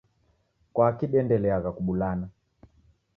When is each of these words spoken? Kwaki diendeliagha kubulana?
Kwaki 0.73 1.05
diendeliagha 1.11 1.69
kubulana? 1.77 2.25